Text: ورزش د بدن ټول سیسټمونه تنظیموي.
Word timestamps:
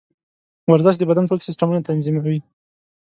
ورزش 0.71 0.95
د 0.99 1.03
بدن 1.09 1.25
ټول 1.29 1.39
سیسټمونه 1.47 1.81
تنظیموي. 1.89 2.39